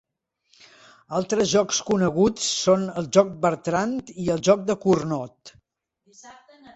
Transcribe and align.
Altres 1.17 1.49
jocs 1.51 1.81
coneguts 1.89 2.47
són 2.61 2.87
el 3.01 3.09
joc 3.17 3.29
Bertrand 3.43 4.09
i 4.23 4.25
el 4.37 4.41
joc 4.49 4.65
de 4.71 4.77
Cournot. 4.87 5.53